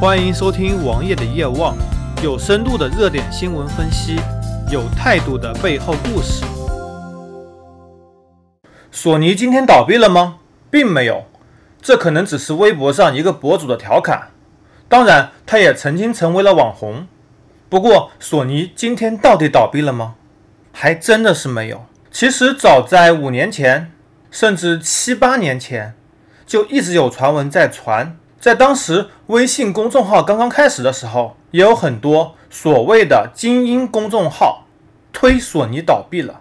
[0.00, 1.76] 欢迎收听王爷的夜望，
[2.22, 4.16] 有深度的热点新闻分析，
[4.70, 6.42] 有态度的背后故事。
[8.90, 10.38] 索尼今天倒闭了吗？
[10.70, 11.26] 并没有，
[11.82, 14.30] 这可能只是微博上一个博主的调侃。
[14.88, 17.06] 当然，他也曾经成为了网红。
[17.68, 20.14] 不过，索尼今天到底倒闭了吗？
[20.72, 21.84] 还真的是没有。
[22.10, 23.92] 其实，早在五年前，
[24.30, 25.92] 甚至七八年前，
[26.46, 28.16] 就一直有传闻在传。
[28.40, 34.64] 在当时，微信公众号刚刚开始的时候，也有很多所谓的精英公众号
[35.12, 36.40] 推索尼倒闭了，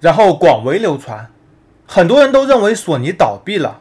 [0.00, 1.28] 然后广为流传，
[1.84, 3.80] 很多人都认为索尼倒闭了。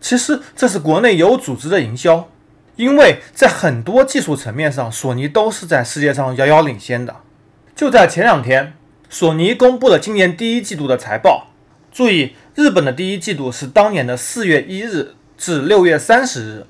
[0.00, 2.30] 其实这是国内有组织的营销，
[2.76, 7.16] 因为在很多技术层面上，索尼都是在世界上遥遥领先的。
[7.76, 8.72] 就在前两天，
[9.10, 11.48] 索尼公布了今年第一季度的财报。
[11.92, 16.66] 注意，日本的第一季度是当年的四月一日至六月三十日。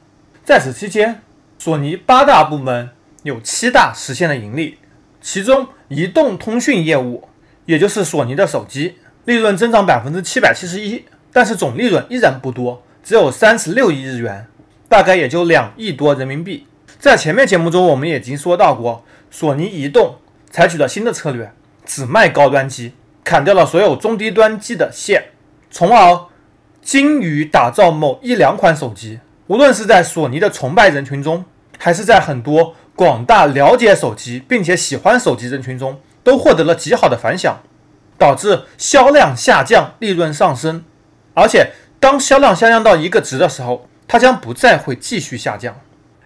[0.51, 1.23] 在此期间，
[1.61, 2.91] 索尼八大部门
[3.23, 4.79] 有七大实现了盈利，
[5.21, 7.29] 其中移动通讯业务，
[7.67, 14.49] 也就是索尼的手机，利润增长百分之七百七十一，但是总利润依然不多，只有三十六亿日元，
[14.89, 16.67] 大概也就两亿多人民币。
[16.99, 20.17] 在前面节目中，我们已经说到过，索尼移动
[20.51, 21.53] 采取了新的策略，
[21.85, 25.27] 只卖高端机，砍掉了所有中低端机的线，
[25.71, 26.27] 从而
[26.83, 29.21] 精于打造某一两款手机。
[29.51, 31.45] 无论是在索尼的崇拜人群中，
[31.77, 37.59] 还是在很多广大了解手机并且喜欢手机人群中，都获得了极好的反响，
[38.17, 40.85] 导致销量下降，利润上升。
[41.35, 45.81] 而且，当销量下降到一个值的时候，它将不再会继续下降。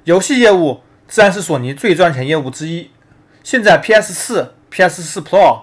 [0.04, 2.90] 游戏业务自然是索尼最赚钱业务之一。
[3.42, 5.62] 现在 PS 四、PS 四 Pro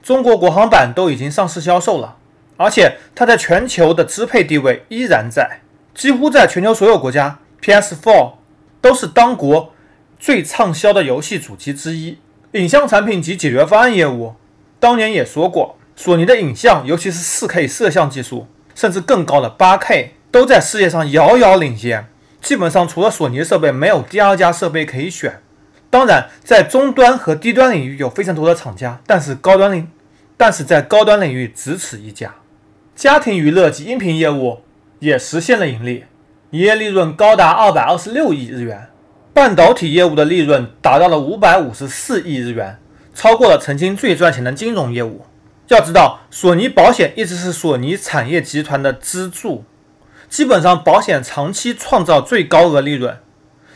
[0.00, 2.18] 中国国行版都已经上市销售了，
[2.56, 5.62] 而且它在全球的支配地位依然在。
[5.94, 8.32] 几乎在全球所有国家，PS4
[8.80, 9.74] 都是当国
[10.18, 12.18] 最畅销的游戏主机之一。
[12.52, 14.34] 影像产品及解决方案业务，
[14.78, 22.08] 当年也说过，索尼的影像，尤其是 4K 摄像技术，甚至更高的 8K，都在世界上遥遥领先。
[22.40, 25.40] 基本上除了索尼设备，没有第二家设备可以选。
[25.90, 29.88] 当然，在中端和低端领域有非常多的厂家，但是高端领，
[30.36, 32.34] 但是在高端领域只此一家。
[32.96, 34.60] 家庭娱乐及音频业务。
[35.00, 36.04] 也实现了盈利，
[36.50, 38.88] 营业利润高达二百二十六亿日元，
[39.32, 42.78] 半导体业务的利润达到了五百五十四亿日元，
[43.14, 45.24] 超过了曾经最赚钱的金融业务。
[45.68, 49.64] 要知道，索尼保险一直是索尼产业集团的支柱，
[50.28, 53.16] 基本上保险长期创造最高额利润，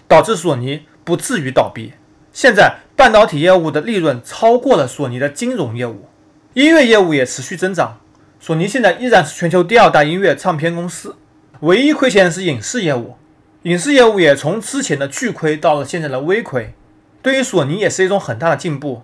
[0.06, 1.94] 导致索尼不至于倒闭。
[2.34, 6.08] 现在半导体业务的利润超过了索尼的金融业务，
[6.52, 8.00] 音乐业务也持续增长。
[8.46, 11.16] 索尼现在依然是全球第二大音乐唱片公司，
[11.60, 13.16] 唯一亏钱的是影视业务，
[13.62, 16.74] 影视业务也从之前的巨亏到了现在的微亏，
[17.22, 19.02] 对于索尼也是一种很大的进步。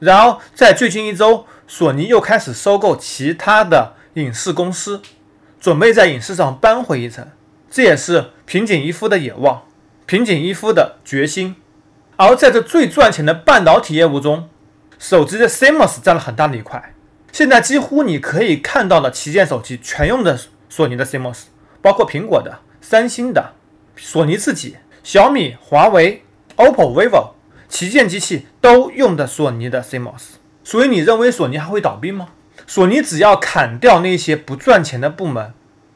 [0.00, 5.00] 然而，在最近一周，索尼又开始收购其他的影视公司，
[5.58, 7.26] 准备在影视上扳回一城，
[7.70, 9.62] 这也是平井一夫的野望，
[10.04, 11.56] 平井一夫的决心。
[12.16, 14.50] 而在这最赚钱的半导体业务中，
[14.98, 16.92] 手机的 CMOS 占了很大的一块。
[17.32, 20.38] 现在几乎你可以看到的旗舰手机全用的
[20.68, 21.44] 索尼的 CMOS，
[21.82, 23.52] 包括苹果的、三星的、
[23.96, 26.24] 索尼自己、小米、华为、
[26.56, 27.30] OPPO、vivo
[27.68, 30.36] 旗舰机器都用的索尼的 CMOS。
[30.64, 32.28] 所以你认为索尼还会倒闭吗？
[32.66, 35.52] 索尼只要砍掉那些不赚钱的部门，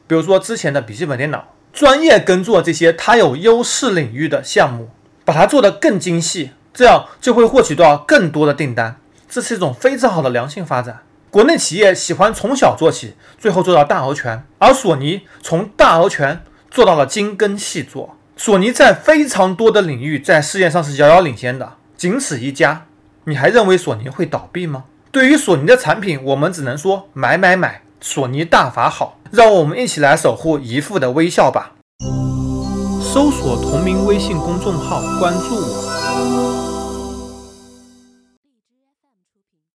[0.07, 4.89] 比如说之前的笔记本电脑，专业耕作这些它有优势领域的项目，
[5.25, 8.97] 把它做得更精细，这样就会获取到更多的订单。
[9.27, 11.01] 这是一种非常好的良性发展。
[11.31, 18.17] 国内企业喜欢从小做起，最后做到大而全，而索尼从大而全做到了精耕细作。
[18.35, 22.85] 索尼在非常多的领域在世界上是遥遥领先的，仅此一家。
[23.23, 24.83] 你还认为索尼会倒闭吗？
[25.09, 31.71] 对于索尼的产品，我们只能说买买买，索尼大法好，让我们一起来守护姨父的微笑吧。
[33.01, 36.70] 搜索同名微信公众号，关注我。